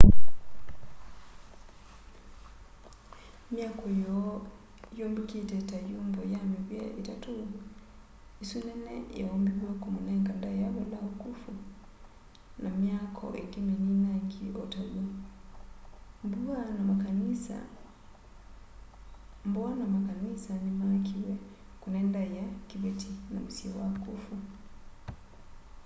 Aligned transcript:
myaako 3.53 3.85
yoo 4.01 4.33
yumbikite 4.97 5.57
ta 5.69 5.79
yumbo 5.91 6.19
y 6.33 6.35
mivia 6.51 6.83
itatu 7.01 7.31
isu 8.43 8.57
nene 8.67 8.93
yaumbiwe 9.19 9.71
kumunenga 9.81 10.31
ndaia 10.39 10.67
valao 10.75 11.09
khufu 11.21 11.51
na 12.63 12.69
myaako 12.81 13.25
ingi 13.41 13.59
mininangi 13.67 14.43
o 14.61 14.63
taw'o 14.73 15.03
mbua 19.49 19.73
na 19.81 19.87
makanisa 19.97 20.53
nimaakiwe 20.65 21.33
kune 21.81 22.01
ndaia 22.09 22.45
kiveti 22.69 23.11
namusyi 23.33 23.67
wa 23.77 23.87
khufu 24.03 24.35